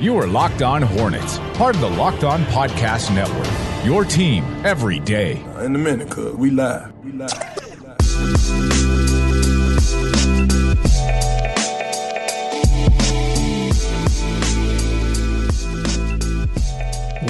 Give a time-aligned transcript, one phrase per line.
[0.00, 3.84] You are Locked On Hornets, part of the Locked On Podcast Network.
[3.84, 5.42] Your team every day.
[5.54, 6.90] Uh, in a minute, cuz we live.
[7.04, 7.30] We live.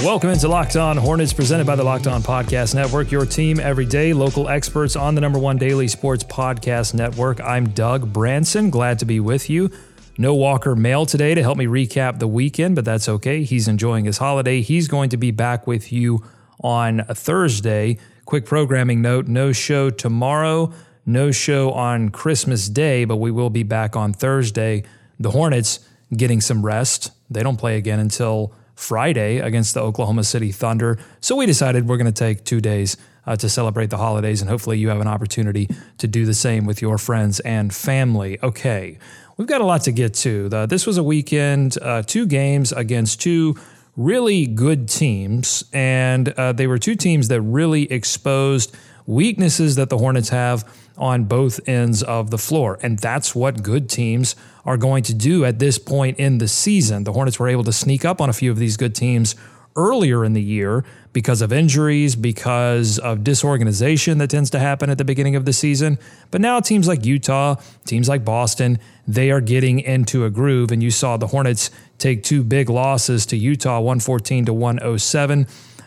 [0.05, 3.11] Welcome into Locked On Hornets, presented by the Locked On Podcast Network.
[3.11, 7.41] Your team every day, local experts on the number one daily sports podcast network.
[7.41, 8.71] I'm Doug Branson.
[8.71, 9.73] Glad to be with you.
[10.19, 13.43] No Walker Mail today to help me recap the weekend, but that's okay.
[13.43, 14.61] He's enjoying his holiday.
[14.61, 16.25] He's going to be back with you
[16.63, 17.99] on Thursday.
[18.27, 20.73] Quick programming note no show tomorrow,
[21.07, 24.85] no show on Christmas Day, but we will be back on Thursday.
[25.19, 25.81] The Hornets
[26.15, 27.13] getting some rest.
[27.31, 30.99] They don't play again until Friday against the Oklahoma City Thunder.
[31.21, 32.97] So we decided we're going to take two days
[33.27, 35.69] uh, to celebrate the holidays, and hopefully you have an opportunity
[35.99, 38.39] to do the same with your friends and family.
[38.43, 38.99] Okay,
[39.41, 40.51] We've got a lot to get to.
[40.51, 43.57] The, this was a weekend, uh, two games against two
[43.97, 49.97] really good teams, and uh, they were two teams that really exposed weaknesses that the
[49.97, 52.79] Hornets have on both ends of the floor.
[52.83, 57.05] And that's what good teams are going to do at this point in the season.
[57.05, 59.37] The Hornets were able to sneak up on a few of these good teams
[59.77, 64.99] earlier in the year because of injuries, because of disorganization that tends to happen at
[64.99, 65.99] the beginning of the season.
[66.31, 70.71] But now teams like Utah, teams like Boston, they are getting into a groove.
[70.71, 75.47] And you saw the Hornets take two big losses to Utah, 114 to 107.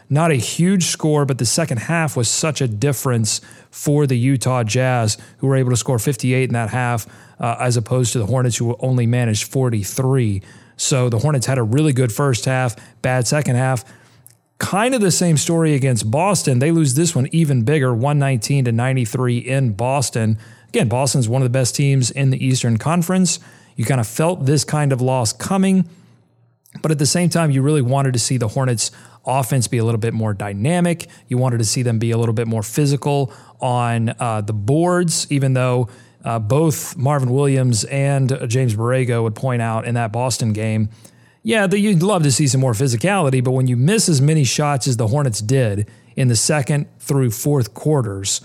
[0.09, 4.63] Not a huge score, but the second half was such a difference for the Utah
[4.63, 7.07] Jazz, who were able to score 58 in that half,
[7.39, 10.41] uh, as opposed to the Hornets, who only managed 43.
[10.77, 13.83] So the Hornets had a really good first half, bad second half.
[14.59, 16.59] Kind of the same story against Boston.
[16.59, 20.37] They lose this one even bigger, 119 to 93 in Boston.
[20.69, 23.39] Again, Boston's one of the best teams in the Eastern Conference.
[23.75, 25.89] You kind of felt this kind of loss coming,
[26.81, 28.91] but at the same time, you really wanted to see the Hornets
[29.25, 31.07] offense be a little bit more dynamic.
[31.27, 35.27] You wanted to see them be a little bit more physical on uh, the boards,
[35.29, 35.89] even though
[36.23, 40.89] uh, both Marvin Williams and James Borrego would point out in that Boston game.
[41.43, 44.45] Yeah, the, you'd love to see some more physicality, but when you miss as many
[44.45, 48.39] shots as the Hornets did in the second through fourth quarters,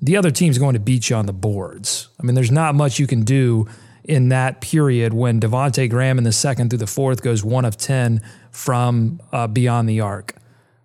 [0.00, 2.08] the other team's going to beat you on the boards.
[2.20, 3.66] I mean, there's not much you can do
[4.04, 7.76] in that period when Devonte Graham in the second through the fourth goes one of
[7.76, 10.37] 10 from uh, beyond the arc.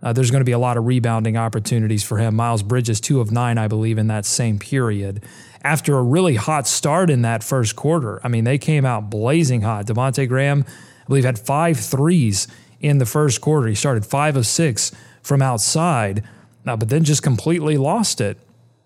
[0.04, 2.36] Uh, there's going to be a lot of rebounding opportunities for him.
[2.36, 5.24] Miles Bridges, two of nine, I believe, in that same period.
[5.64, 9.62] After a really hot start in that first quarter, I mean, they came out blazing
[9.62, 9.86] hot.
[9.86, 12.50] Devonte Graham, I believe, had five threes
[12.82, 13.70] in the first quarter.
[13.70, 16.22] He started five of six from outside,
[16.68, 18.38] uh, but then just completely lost it.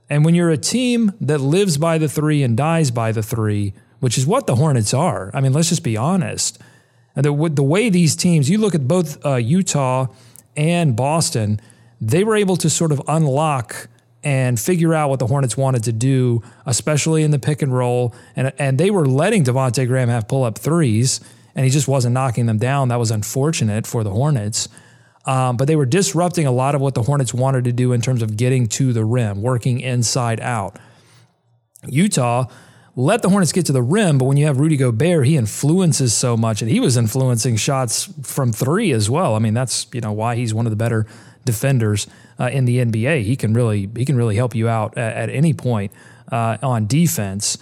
[0.08, 3.74] And when you're a team that lives by the three and dies by the three,
[4.00, 6.60] which is what the Hornets are, I mean, let's just be honest.
[7.16, 10.08] And the, the way these teams, you look at both uh, Utah
[10.58, 11.62] and Boston,
[12.02, 13.88] they were able to sort of unlock
[14.24, 18.14] and figure out what the Hornets wanted to do, especially in the pick and roll.
[18.36, 21.22] And, and they were letting Devonte Graham have pull up threes,
[21.56, 22.90] and he just wasn't knocking them down.
[22.90, 24.68] That was unfortunate for the Hornets.
[25.26, 28.02] Um, but they were disrupting a lot of what the Hornets wanted to do in
[28.02, 30.78] terms of getting to the rim, working inside out.
[31.86, 32.46] Utah
[32.98, 36.16] let the Hornets get to the rim, but when you have Rudy Gobert, he influences
[36.16, 39.36] so much, and he was influencing shots from three as well.
[39.36, 41.06] I mean, that's you know why he's one of the better
[41.46, 42.08] defenders
[42.40, 43.22] uh, in the NBA.
[43.22, 45.92] He can really he can really help you out at, at any point
[46.32, 47.58] uh, on defense,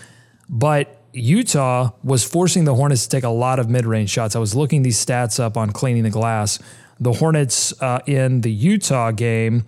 [0.50, 1.02] but.
[1.18, 4.36] Utah was forcing the Hornets to take a lot of mid range shots.
[4.36, 6.60] I was looking these stats up on cleaning the glass.
[7.00, 9.64] The Hornets uh, in the Utah game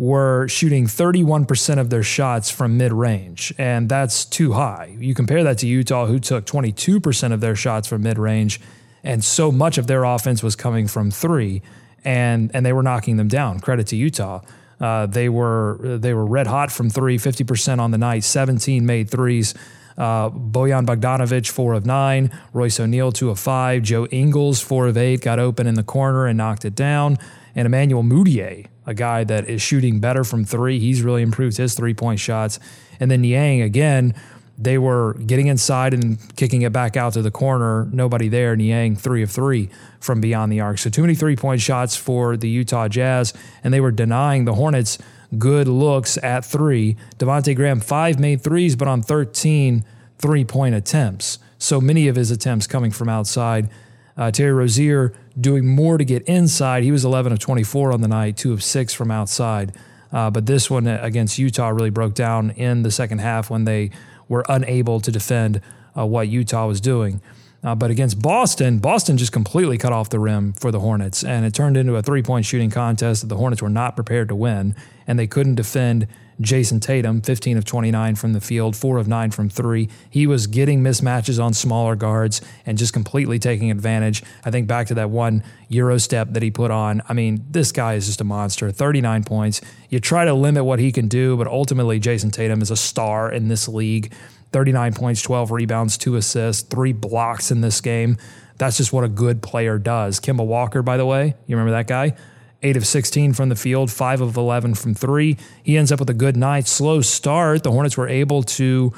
[0.00, 4.96] were shooting 31% of their shots from mid range, and that's too high.
[4.98, 8.62] You compare that to Utah, who took 22% of their shots from mid range,
[9.04, 11.60] and so much of their offense was coming from three,
[12.02, 13.60] and, and they were knocking them down.
[13.60, 14.40] Credit to Utah.
[14.80, 19.10] Uh, they were they were red hot from three, 50% on the night, 17 made
[19.10, 19.52] threes.
[19.98, 22.30] Uh, Bojan Bogdanovic, four of nine.
[22.54, 23.82] Royce O'Neale, two of five.
[23.82, 27.18] Joe Ingles, four of eight, got open in the corner and knocked it down.
[27.54, 30.78] And Emmanuel Mudiay, a guy that is shooting better from three.
[30.78, 32.58] He's really improved his three point shots.
[32.98, 34.14] And then Niang, again,
[34.58, 37.88] they were getting inside and kicking it back out to the corner.
[37.92, 38.54] Nobody there.
[38.56, 40.78] Niang, three of three from beyond the arc.
[40.78, 43.32] So too many three point shots for the Utah Jazz,
[43.64, 44.98] and they were denying the Hornets
[45.38, 46.96] good looks at three.
[47.18, 49.84] Devonte Graham, five made threes, but on 13
[50.18, 51.38] three point attempts.
[51.58, 53.70] So many of his attempts coming from outside.
[54.16, 56.82] Uh, Terry Rozier doing more to get inside.
[56.82, 59.72] He was 11 of 24 on the night, two of six from outside.
[60.12, 63.90] Uh, but this one against Utah really broke down in the second half when they
[64.28, 65.60] were unable to defend
[65.96, 67.20] uh, what Utah was doing.
[67.62, 71.44] Uh, but against Boston, Boston just completely cut off the rim for the Hornets, and
[71.44, 74.34] it turned into a three point shooting contest that the Hornets were not prepared to
[74.34, 74.74] win,
[75.06, 76.06] and they couldn't defend
[76.40, 79.88] Jayson Tatum, 15 of 29 from the field, 4 of 9 from 3.
[80.08, 84.22] He was getting mismatches on smaller guards and just completely taking advantage.
[84.44, 87.02] I think back to that one Euro step that he put on.
[87.08, 88.70] I mean, this guy is just a monster.
[88.70, 89.60] 39 points.
[89.90, 93.30] You try to limit what he can do, but ultimately, Jayson Tatum is a star
[93.30, 94.12] in this league.
[94.52, 98.16] 39 points, 12 rebounds, two assists, three blocks in this game.
[98.58, 100.20] That's just what a good player does.
[100.20, 102.16] Kemba Walker, by the way, you remember that guy?
[102.62, 105.36] 8 of 16 from the field, 5 of 11 from 3.
[105.62, 106.66] He ends up with a good night.
[106.66, 107.62] Slow start.
[107.62, 108.92] The Hornets were able to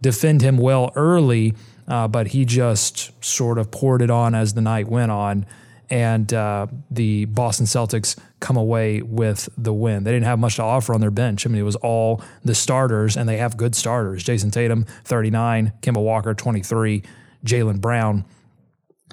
[0.00, 1.54] defend him well early,
[1.88, 5.46] uh, but he just sort of poured it on as the night went on.
[5.90, 10.04] And uh, the Boston Celtics come away with the win.
[10.04, 11.46] They didn't have much to offer on their bench.
[11.46, 14.22] I mean, it was all the starters, and they have good starters.
[14.22, 17.02] Jayson Tatum, 39, Kemba Walker, 23,
[17.44, 18.26] Jaylen Brown,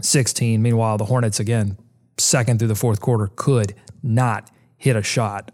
[0.01, 0.61] 16.
[0.61, 1.77] Meanwhile, the Hornets, again,
[2.25, 5.51] second through the fourth quarter, could not hit a shot.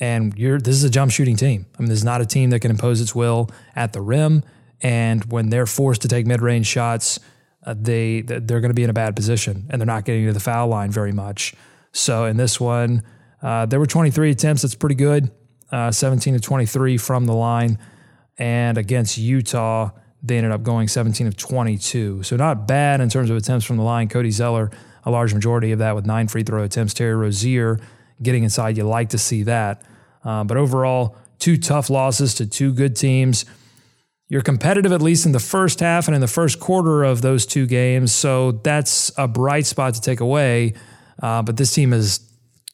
[0.00, 1.66] And you're this is a jump shooting team.
[1.78, 4.42] I mean, this is not a team that can impose its will at the rim.
[4.80, 7.20] And when they're forced to take mid range shots,
[7.64, 10.32] uh, they they're going to be in a bad position, and they're not getting to
[10.32, 11.54] the foul line very much.
[11.92, 13.02] So in this one,
[13.42, 14.62] uh, there were 23 attempts.
[14.62, 15.30] That's pretty good.
[15.70, 17.78] Uh, 17 to 23 from the line,
[18.38, 19.90] and against Utah,
[20.22, 22.22] they ended up going 17 of 22.
[22.24, 24.08] So not bad in terms of attempts from the line.
[24.08, 24.70] Cody Zeller,
[25.04, 26.94] a large majority of that with nine free throw attempts.
[26.94, 27.80] Terry Rozier
[28.22, 28.76] getting inside.
[28.76, 29.82] You like to see that.
[30.24, 33.44] Uh, but overall, two tough losses to two good teams.
[34.28, 37.44] You're competitive at least in the first half and in the first quarter of those
[37.44, 38.14] two games.
[38.14, 40.74] So that's a bright spot to take away.
[41.22, 42.20] Uh, but this team is,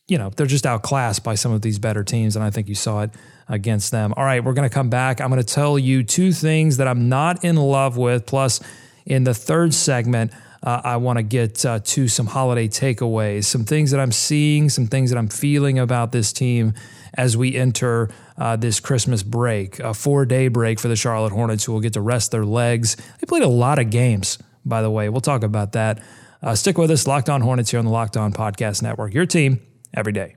[0.06, 2.36] you know, they're just outclassed by some of these better teams.
[2.36, 3.10] And I think you saw it
[3.48, 4.14] against them.
[4.16, 5.20] All right, we're going to come back.
[5.20, 8.26] I'm going to tell you two things that I'm not in love with.
[8.26, 8.60] Plus,
[9.04, 13.64] in the third segment, uh, I want to get uh, to some holiday takeaways, some
[13.64, 16.74] things that I'm seeing, some things that I'm feeling about this team
[17.14, 21.64] as we enter uh, this Christmas break, a four day break for the Charlotte Hornets
[21.64, 22.96] who will get to rest their legs.
[23.20, 25.08] They played a lot of games, by the way.
[25.08, 26.02] We'll talk about that.
[26.42, 29.12] Uh, stick with us, Locked On Hornets here on the Locked On Podcast Network.
[29.12, 29.60] Your team
[29.94, 30.36] every day.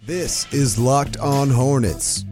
[0.00, 2.24] This is Locked On Hornets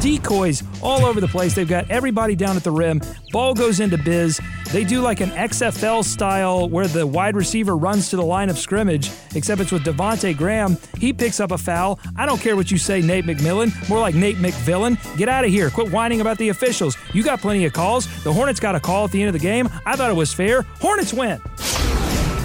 [0.00, 1.54] decoys all over the place.
[1.54, 3.00] They've got everybody down at the rim.
[3.32, 4.40] Ball goes into biz.
[4.72, 8.58] They do like an XFL style where the wide receiver runs to the line of
[8.58, 10.76] scrimmage, except it's with Devonte Graham.
[10.98, 11.98] He picks up a foul.
[12.16, 13.88] I don't care what you say, Nate McMillan.
[13.88, 14.98] More like Nate McVillain.
[15.16, 15.70] Get out of here.
[15.70, 16.96] Quit whining about the officials.
[17.14, 18.06] You got plenty of calls.
[18.24, 19.68] The Hornets got a call at the end of the game.
[19.86, 20.62] I thought it was fair.
[20.80, 21.40] Hornets win.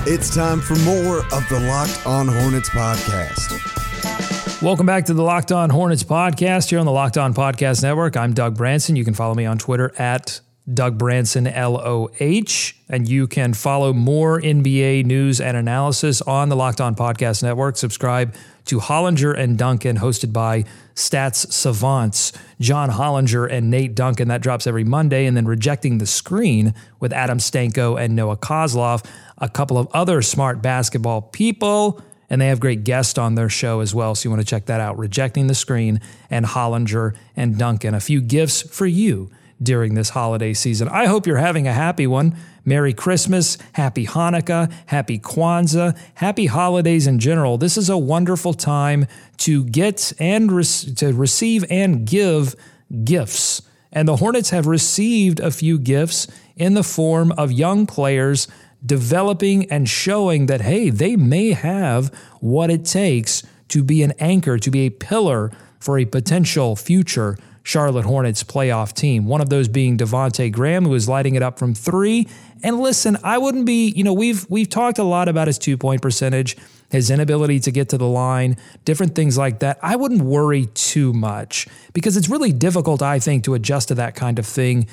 [0.05, 3.72] It's time for more of the Locked On Hornets podcast.
[4.63, 8.15] Welcome back to the Locked On Hornets podcast here on the Locked On Podcast Network.
[8.15, 8.95] I'm Doug Branson.
[8.95, 10.39] You can follow me on Twitter at
[10.74, 16.80] Doug Branson LOH, and you can follow more NBA news and analysis on the Locked
[16.80, 17.75] On Podcast Network.
[17.75, 18.33] Subscribe
[18.63, 20.63] to Hollinger and Duncan, hosted by
[20.95, 22.31] Stats Savants,
[22.62, 24.30] John Hollinger and Nate Duncan.
[24.30, 29.06] That drops every Monday, and then Rejecting the Screen with Adam Stanko and Noah Kozlov,
[29.39, 32.01] a couple of other smart basketball people
[32.33, 34.15] and they have great guests on their show as well.
[34.15, 34.97] So you want to check that out.
[34.97, 36.01] Rejecting the Screen
[36.31, 37.94] and Hollinger and Duncan.
[37.94, 39.30] A few gifts for you
[39.62, 40.88] during this holiday season.
[40.88, 42.35] I hope you're having a happy one.
[42.65, 47.60] Merry Christmas, Happy Hanukkah, Happy Kwanzaa, Happy Holidays in general.
[47.60, 49.05] This is a wonderful time
[49.38, 52.55] to get and re- to receive and give
[53.03, 53.62] gifts.
[53.91, 58.48] And the Hornets have received a few gifts in the form of young players
[58.85, 64.57] developing and showing that, hey, they may have what it takes to be an anchor,
[64.57, 69.25] to be a pillar for a potential future Charlotte Hornets playoff team.
[69.25, 72.27] One of those being Devonte Graham, who is lighting it up from three.
[72.61, 75.77] And listen, I wouldn't be, you know, we've we've talked a lot about his two
[75.77, 76.57] point percentage,
[76.89, 79.79] his inability to get to the line, different things like that.
[79.81, 84.15] I wouldn't worry too much because it's really difficult, I think, to adjust to that
[84.15, 84.87] kind of thing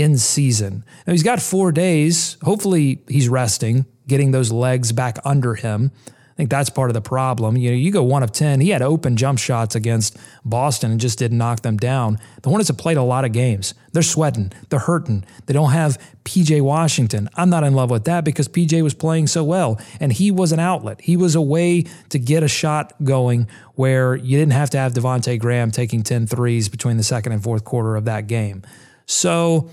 [0.00, 0.84] in season.
[1.06, 2.36] Now he's got four days.
[2.42, 5.92] Hopefully he's resting, getting those legs back under him.
[6.38, 7.56] I think that's part of the problem.
[7.56, 8.60] You know, you go one of 10.
[8.60, 12.20] He had open jump shots against Boston and just didn't knock them down.
[12.42, 13.74] The Hornets have played a lot of games.
[13.92, 14.52] They're sweating.
[14.68, 15.24] They're hurting.
[15.46, 17.28] They don't have PJ Washington.
[17.34, 20.52] I'm not in love with that because PJ was playing so well and he was
[20.52, 21.00] an outlet.
[21.00, 24.92] He was a way to get a shot going where you didn't have to have
[24.92, 28.62] Devonte Graham taking 10 threes between the second and fourth quarter of that game.
[29.06, 29.70] So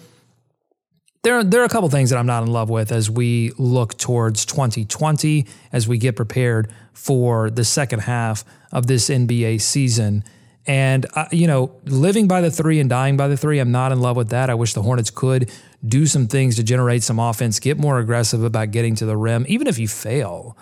[1.25, 3.97] there, there are a couple things that I'm not in love with as we look
[3.97, 10.23] towards 2020, as we get prepared for the second half of this NBA season.
[10.67, 13.91] And, uh, you know, living by the three and dying by the three, I'm not
[13.91, 14.51] in love with that.
[14.51, 15.51] I wish the Hornets could
[15.83, 19.45] do some things to generate some offense, get more aggressive about getting to the rim,
[19.47, 20.55] even if you fail.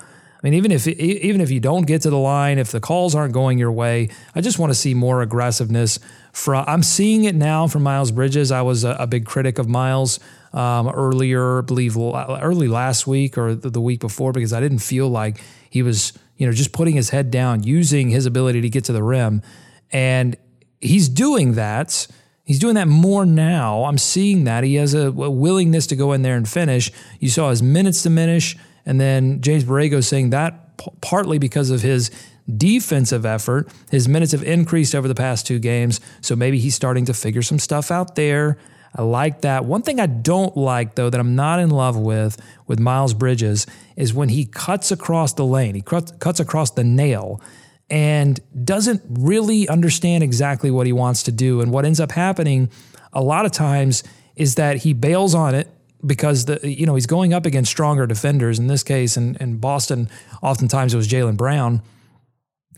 [0.44, 3.16] I mean, even if even if you don't get to the line, if the calls
[3.16, 6.00] aren't going your way, I just want to see more aggressiveness.
[6.34, 8.52] From I'm seeing it now from Miles Bridges.
[8.52, 10.20] I was a, a big critic of Miles
[10.52, 14.80] um, earlier, I believe early last week or the, the week before, because I didn't
[14.80, 18.70] feel like he was, you know, just putting his head down, using his ability to
[18.70, 19.44] get to the rim,
[19.92, 20.36] and
[20.82, 22.06] he's doing that.
[22.44, 23.86] He's doing that more now.
[23.86, 26.92] I'm seeing that he has a, a willingness to go in there and finish.
[27.22, 28.58] You saw his minutes diminish.
[28.86, 32.12] And then James Borrego saying that p- partly because of his
[32.58, 33.70] defensive effort.
[33.90, 36.00] His minutes have increased over the past two games.
[36.22, 38.58] So maybe he's starting to figure some stuff out there.
[38.96, 39.66] I like that.
[39.66, 43.66] One thing I don't like, though, that I'm not in love with with Miles Bridges
[43.96, 47.42] is when he cuts across the lane, he cuts across the nail
[47.90, 51.62] and doesn't really understand exactly what he wants to do.
[51.62, 52.70] And what ends up happening
[53.12, 54.04] a lot of times
[54.36, 55.68] is that he bails on it
[56.06, 59.50] because the you know he's going up against stronger defenders in this case and in,
[59.50, 60.10] in Boston.
[60.42, 61.82] Oftentimes it was Jaylen Brown.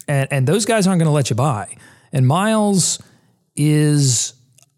[0.07, 1.75] And and those guys aren't going to let you by
[2.15, 3.03] and Miles
[3.55, 4.33] is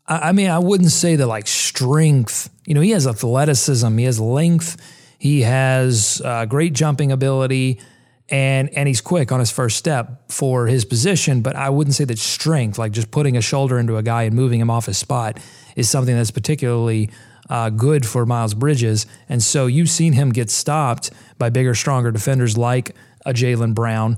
[0.06, 4.20] I mean I wouldn't say that like strength you know he has athleticism he has
[4.20, 4.76] length
[5.20, 7.80] he has uh, great jumping ability
[8.30, 12.06] and and he's quick on his first step for his position but I wouldn't say
[12.06, 14.98] that strength like just putting a shoulder into a guy and moving him off his
[14.98, 15.40] spot
[15.76, 17.12] is something that's particularly
[17.50, 19.06] uh, good for Miles Bridges.
[19.30, 24.18] And so you've seen him get stopped by bigger, stronger defenders like a Jaylen Brown.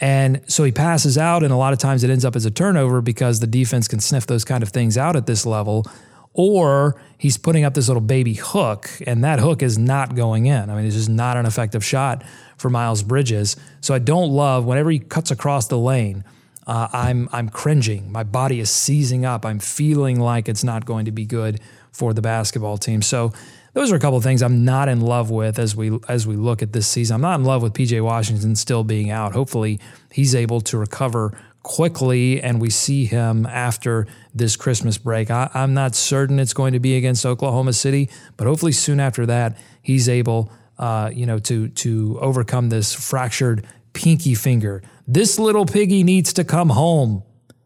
[0.00, 2.50] And so he passes out, and a lot of times it ends up as a
[2.50, 5.86] turnover because the defense can sniff those kind of things out at this level.
[6.34, 10.70] Or he's putting up this little baby hook, and that hook is not going in.
[10.70, 12.24] I mean, it's just not an effective shot
[12.56, 13.54] for Miles Bridges.
[13.80, 16.24] So I don't love whenever he cuts across the lane.
[16.66, 18.10] Uh, I'm I'm cringing.
[18.10, 19.44] My body is seizing up.
[19.44, 21.60] I'm feeling like it's not going to be good
[21.92, 23.02] for the basketball team.
[23.02, 23.32] So
[23.74, 26.36] those are a couple of things I'm not in love with as we as we
[26.36, 27.14] look at this season.
[27.14, 29.32] I'm not in love with PJ Washington still being out.
[29.32, 29.80] Hopefully,
[30.10, 35.30] he's able to recover quickly and we see him after this Christmas break.
[35.30, 39.26] I, am not certain it's going to be against Oklahoma City, but hopefully soon after
[39.26, 44.82] that he's able, uh, you know, to to overcome this fractured pinky finger.
[45.06, 47.22] This little piggy needs to come home.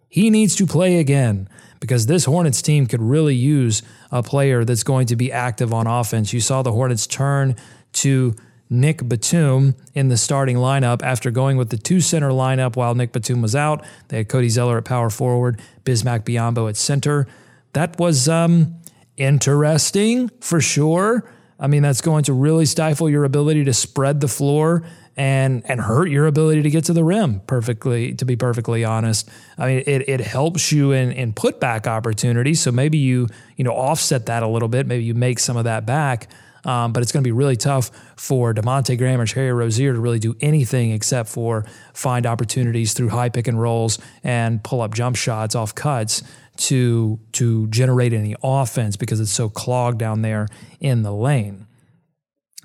[0.09, 1.49] He needs to play again
[1.81, 5.87] because this Hornets team could really use a player that's going to be active on
[5.87, 6.33] offense.
[6.33, 7.57] You saw the Hornets turn
[7.95, 8.35] to
[8.69, 13.13] Nick Batum in the starting lineup after going with the two center lineup while Nick
[13.13, 13.85] Batum was out.
[14.09, 17.27] They had Cody Zeller at power forward, Bismack Biyombo at center.
[17.75, 18.77] That was um,
[19.17, 21.31] interesting for sure.
[21.59, 24.83] I mean, that's going to really stifle your ability to spread the floor
[25.17, 29.29] and and hurt your ability to get to the rim perfectly to be perfectly honest.
[29.57, 32.61] I mean it, it helps you in in putback opportunities.
[32.61, 34.87] So maybe you you know offset that a little bit.
[34.87, 36.29] Maybe you make some of that back.
[36.65, 40.01] Um, but it's going to be really tough for Devonte Graham or Terry Rozier to
[40.01, 44.93] really do anything except for find opportunities through high pick and rolls and pull up
[44.93, 46.25] jump shots off cuts
[46.57, 50.49] to to generate any offense because it's so clogged down there
[50.81, 51.67] in the lane.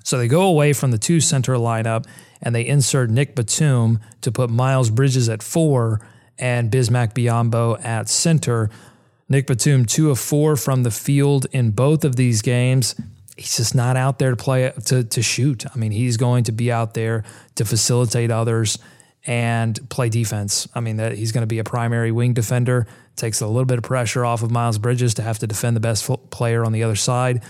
[0.04, 2.06] So they go away from the two center lineup
[2.42, 6.06] and they insert Nick Batum to put Miles Bridges at four
[6.38, 8.68] and Bismack Biyombo at center.
[9.28, 12.94] Nick Batum, two of four from the field in both of these games.
[13.36, 15.64] He's just not out there to play to, to shoot.
[15.72, 18.78] I mean, he's going to be out there to facilitate others
[19.24, 20.68] and play defense.
[20.74, 22.86] I mean, that he's going to be a primary wing defender.
[23.14, 25.80] Takes a little bit of pressure off of Miles Bridges to have to defend the
[25.80, 27.42] best player on the other side.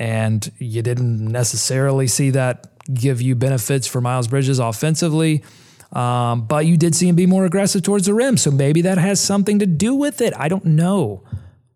[0.00, 5.44] And you didn't necessarily see that give you benefits for Miles Bridges offensively.
[5.92, 8.38] Um, but you did see him be more aggressive towards the rim.
[8.38, 10.32] So maybe that has something to do with it.
[10.38, 11.22] I don't know.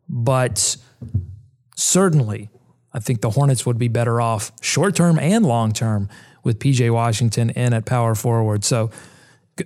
[0.09, 0.79] But
[1.77, 2.49] certainly,
[2.95, 6.09] I think the Hornets would be better off short term and long term
[6.45, 8.65] with PJ Washington in at power forward.
[8.65, 8.91] So,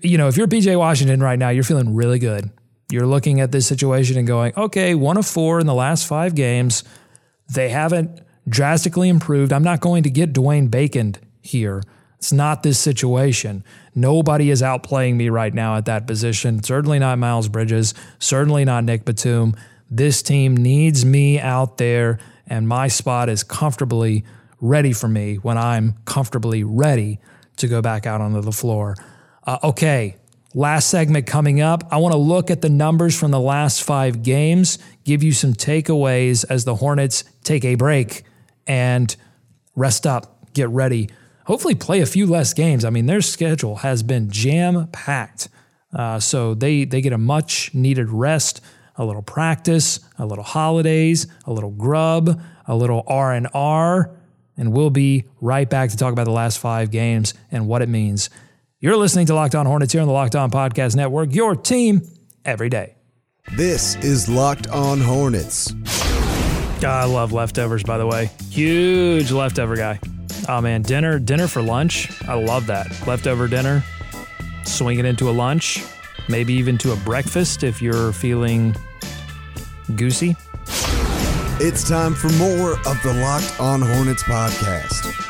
[0.03, 2.51] you know, if you're PJ Washington right now, you're feeling really good.
[2.91, 6.35] You're looking at this situation and going, okay, one of four in the last five
[6.35, 6.83] games.
[7.55, 9.53] They haven't drastically improved.
[9.53, 11.83] I'm not going to get Dwayne Bacon here.
[12.17, 13.63] It's not this situation.
[13.95, 16.63] Nobody is outplaying me right now at that position.
[16.63, 17.95] Certainly not Miles Bridges.
[18.19, 19.55] Certainly not Nick Batum.
[19.91, 24.25] This team needs me out there, and my spot is comfortably
[24.61, 27.21] ready for me when I'm comfortably ready
[27.57, 28.97] to go back out onto the floor.
[29.47, 30.17] Uh, okay,
[30.55, 31.85] last segment coming up.
[31.91, 35.55] I want to look at the numbers from the last five games, give you some
[35.55, 38.25] takeaways as the Hornets take a break
[38.69, 39.17] and
[39.75, 41.09] rest up, get ready
[41.49, 42.85] hopefully play a few less games.
[42.85, 45.49] I mean, their schedule has been jam packed.
[45.91, 48.61] Uh, so they they get a much needed rest
[48.99, 54.11] a little practice, a little holidays, a little grub, a little R&R,
[54.57, 57.89] and we'll be right back to talk about the last 5 games and what it
[57.89, 58.29] means.
[58.81, 62.03] You're listening to Locked On Hornets here on the Locked On Podcast Network, your team
[62.45, 62.97] every day.
[63.57, 65.73] This is Locked On Hornets.
[66.85, 68.31] Ah, I love leftovers, by the way.
[68.51, 69.99] Huge leftover guy.
[70.49, 72.11] Oh man, dinner, dinner for lunch.
[72.29, 72.87] I love that.
[73.07, 73.85] Leftover dinner,
[74.65, 75.85] swing it into a lunch,
[76.29, 78.75] maybe even to a breakfast if you're feeling
[79.97, 80.37] goosey.
[81.61, 85.28] It's time for more of the Locked On Hornets podcast.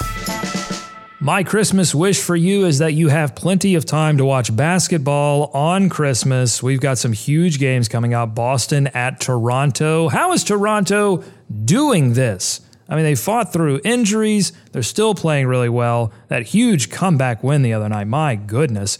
[1.28, 5.50] My Christmas wish for you is that you have plenty of time to watch basketball
[5.52, 6.62] on Christmas.
[6.62, 10.08] We've got some huge games coming up Boston at Toronto.
[10.08, 11.23] How is Toronto
[11.66, 12.62] doing this?
[12.88, 14.54] I mean, they fought through injuries.
[14.73, 16.14] They're still playing really well.
[16.28, 18.97] That huge comeback win the other night, my goodness.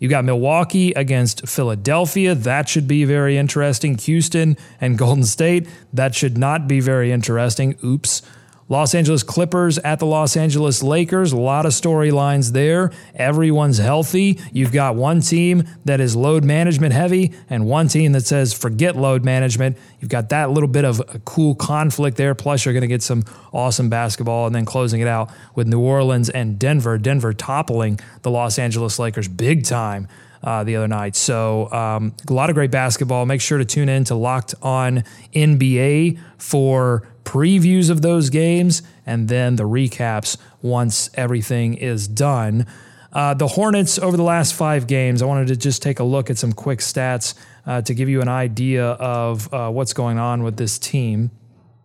[0.00, 2.34] You got Milwaukee against Philadelphia.
[2.34, 3.96] That should be very interesting.
[3.98, 5.68] Houston and Golden State.
[5.92, 7.78] That should not be very interesting.
[7.84, 8.22] Oops.
[8.70, 11.32] Los Angeles Clippers at the Los Angeles Lakers.
[11.32, 12.92] A lot of storylines there.
[13.14, 14.38] Everyone's healthy.
[14.52, 18.94] You've got one team that is load management heavy and one team that says forget
[18.94, 19.78] load management.
[20.00, 22.34] You've got that little bit of a cool conflict there.
[22.34, 25.80] Plus, you're going to get some awesome basketball and then closing it out with New
[25.80, 26.98] Orleans and Denver.
[26.98, 30.08] Denver toppling the Los Angeles Lakers big time.
[30.40, 31.16] Uh, the other night.
[31.16, 33.26] So, um, a lot of great basketball.
[33.26, 35.02] Make sure to tune in to Locked On
[35.34, 42.66] NBA for previews of those games and then the recaps once everything is done.
[43.12, 46.30] Uh, the Hornets over the last five games, I wanted to just take a look
[46.30, 47.34] at some quick stats
[47.66, 51.30] uh, to give you an idea of uh, what's going on with this team.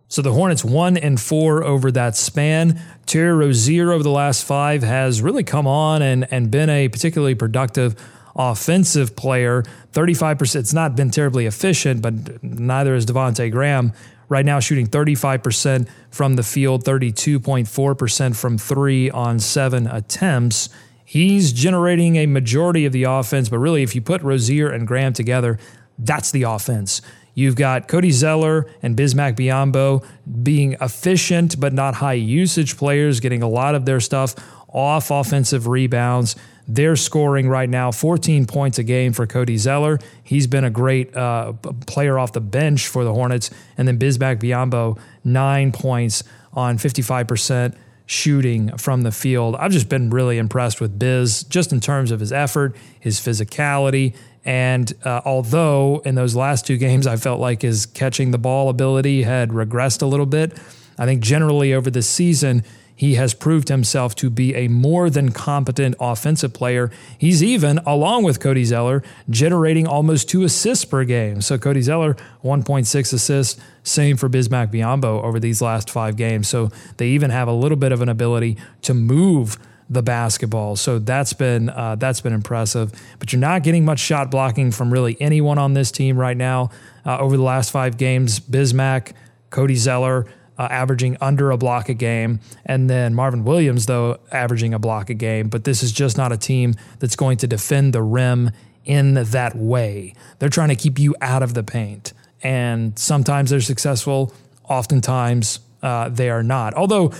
[0.08, 2.80] So the Hornets one and four over that span.
[3.04, 7.34] Terry Rozier over the last five has really come on and, and been a particularly
[7.34, 7.96] productive
[8.36, 9.62] offensive player.
[9.92, 10.56] 35%.
[10.56, 13.92] It's not been terribly efficient, but neither is Devonte Graham.
[14.28, 20.68] Right now, shooting 35% from the field, 32.4% from three on seven attempts.
[21.04, 25.12] He's generating a majority of the offense, but really, if you put Rozier and Graham
[25.12, 25.58] together,
[25.98, 27.02] that's the offense.
[27.34, 30.04] You've got Cody Zeller and Bismack Biyombo
[30.42, 34.34] being efficient but not high usage players, getting a lot of their stuff
[34.68, 36.36] off offensive rebounds.
[36.66, 39.98] They're scoring right now 14 points a game for Cody Zeller.
[40.22, 41.52] He's been a great uh,
[41.86, 43.50] player off the bench for the Hornets.
[43.76, 46.24] And then Bismack Biyombo, nine points
[46.54, 47.74] on 55%
[48.06, 49.56] shooting from the field.
[49.56, 54.14] I've just been really impressed with Biz, just in terms of his effort, his physicality.
[54.44, 58.68] And uh, although in those last two games, I felt like his catching the ball
[58.68, 60.58] ability had regressed a little bit,
[60.98, 62.62] I think generally over the season,
[62.96, 66.90] he has proved himself to be a more than competent offensive player.
[67.18, 71.40] He's even, along with Cody Zeller, generating almost two assists per game.
[71.40, 76.48] So Cody Zeller, 1.6 assists, same for Bismack Biyombo over these last five games.
[76.48, 79.58] So they even have a little bit of an ability to move
[79.90, 80.76] the basketball.
[80.76, 82.92] So that's been uh, that's been impressive.
[83.18, 86.70] But you're not getting much shot blocking from really anyone on this team right now.
[87.04, 89.12] Uh, over the last five games, Bismack,
[89.50, 90.26] Cody Zeller,
[90.58, 95.10] uh, averaging under a block a game, and then Marvin Williams, though, averaging a block
[95.10, 95.48] a game.
[95.48, 98.50] But this is just not a team that's going to defend the rim
[98.84, 100.14] in that way.
[100.38, 102.12] They're trying to keep you out of the paint.
[102.42, 104.34] And sometimes they're successful,
[104.68, 106.74] oftentimes uh, they are not.
[106.74, 107.12] Although,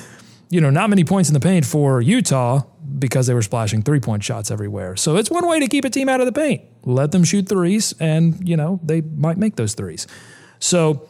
[0.50, 2.62] you know, not many points in the paint for Utah
[2.98, 4.96] because they were splashing three point shots everywhere.
[4.96, 6.62] So it's one way to keep a team out of the paint.
[6.84, 10.06] Let them shoot threes, and, you know, they might make those threes.
[10.58, 11.08] So,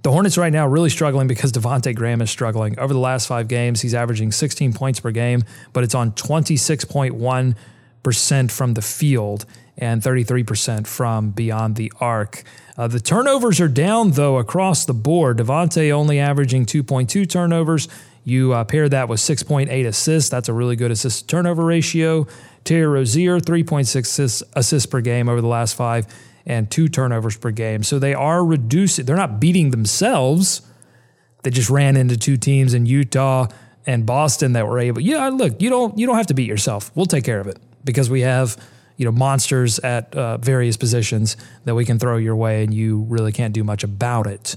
[0.00, 2.78] the Hornets right now really struggling because Devonte Graham is struggling.
[2.78, 8.50] Over the last five games, he's averaging 16 points per game, but it's on 26.1%
[8.50, 9.44] from the field
[9.76, 12.42] and 33% from beyond the arc.
[12.76, 15.36] Uh, the turnovers are down, though, across the board.
[15.38, 17.88] Devonte only averaging 2.2 turnovers.
[18.24, 20.30] You uh, pair that with 6.8 assists.
[20.30, 22.26] That's a really good assist turnover ratio.
[22.64, 26.06] Terry Rozier, 3.6 assists, assists per game over the last five
[26.46, 27.82] and two turnovers per game.
[27.82, 30.62] So they are reducing, they're not beating themselves.
[31.42, 33.48] They just ran into two teams in Utah
[33.86, 36.90] and Boston that were able, yeah, look, you don't you don't have to beat yourself.
[36.94, 38.56] We'll take care of it because we have,
[38.96, 43.06] you know, monsters at uh, various positions that we can throw your way and you
[43.08, 44.56] really can't do much about it.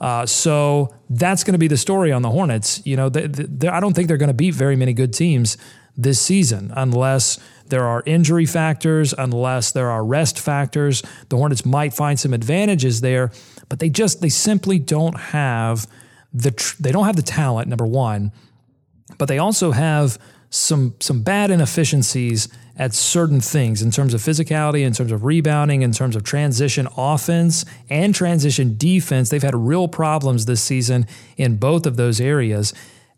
[0.00, 2.82] Uh, so that's going to be the story on the Hornets.
[2.86, 5.56] You know, they, they, I don't think they're going to beat very many good teams
[5.96, 7.38] this season unless
[7.70, 11.02] there are injury factors, unless there are rest factors.
[11.28, 13.30] The Hornets might find some advantages there,
[13.68, 15.86] but they just they simply don't have
[16.32, 18.32] the tr- they don't have the talent number 1,
[19.16, 20.18] but they also have
[20.50, 25.82] some some bad inefficiencies at certain things in terms of physicality, in terms of rebounding,
[25.82, 29.30] in terms of transition offense and transition defense.
[29.30, 32.72] They've had real problems this season in both of those areas.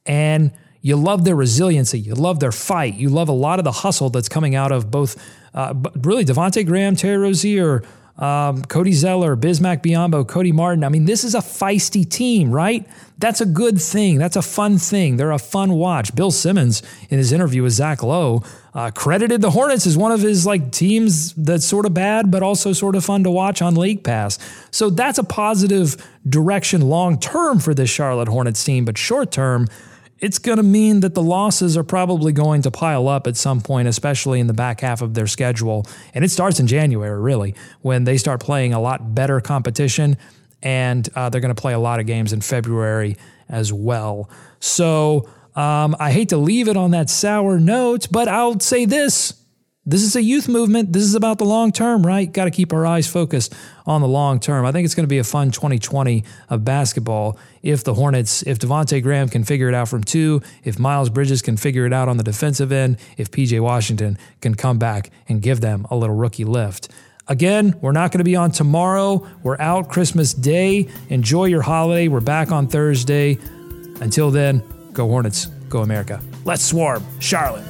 [0.07, 1.99] And you love their resiliency.
[1.99, 2.95] You love their fight.
[2.95, 5.17] You love a lot of the hustle that's coming out of both,
[5.55, 7.83] uh, really, Devonte Graham, Terry Rozier,
[8.21, 10.85] um, Cody Zeller, Bismack Biyombo, Cody Martin.
[10.85, 12.87] I mean, this is a feisty team, right?
[13.19, 14.19] That's a good thing.
[14.19, 15.17] That's a fun thing.
[15.17, 16.15] They're a fun watch.
[16.15, 18.43] Bill Simmons, in his interview with Zach Lowe,
[18.75, 22.43] uh, credited the Hornets as one of his like teams that's sort of bad, but
[22.43, 24.39] also sort of fun to watch on League Pass.
[24.71, 25.97] So that's a positive
[26.29, 29.67] direction long term for this Charlotte Hornets team, but short term,
[30.21, 33.61] it's going to mean that the losses are probably going to pile up at some
[33.61, 35.87] point, especially in the back half of their schedule.
[36.15, 40.19] And it starts in January, really, when they start playing a lot better competition.
[40.63, 43.17] And uh, they're going to play a lot of games in February
[43.49, 44.29] as well.
[44.61, 49.40] So um, I hate to leave it on that sour note, but I'll say this
[49.87, 50.93] this is a youth movement.
[50.93, 52.31] This is about the long term, right?
[52.31, 53.55] Got to keep our eyes focused
[53.87, 54.67] on the long term.
[54.67, 58.59] I think it's going to be a fun 2020 of basketball if the Hornets, if
[58.59, 62.09] Devonte Graham can figure it out from two, if Miles Bridges can figure it out
[62.09, 66.17] on the defensive end, if PJ Washington can come back and give them a little
[66.17, 66.89] rookie lift.
[67.27, 69.27] Again, we're not going to be on tomorrow.
[69.43, 70.89] We're out Christmas Day.
[71.09, 72.09] Enjoy your holiday.
[72.09, 73.39] We're back on Thursday.
[74.01, 74.63] Until then,
[74.93, 76.21] go Hornets, go America.
[76.45, 77.65] Let's swarm, Charlotte.